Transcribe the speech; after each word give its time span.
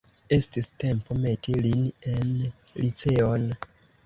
Estis 0.37 0.69
tempo 0.83 1.17
meti 1.25 1.57
lin 1.67 1.83
en 2.15 2.33
liceon. 2.81 3.49